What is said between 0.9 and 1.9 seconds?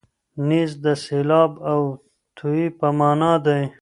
سېلاب او